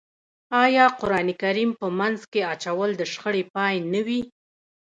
آیا 0.63 0.85
قرآن 0.99 1.27
کریم 1.41 1.69
په 1.79 1.87
منځ 1.99 2.19
کې 2.31 2.41
اچول 2.53 2.89
د 2.97 3.01
شخړې 3.13 3.43
پای 3.55 3.75
نه 3.93 4.01
وي؟ 4.07 4.21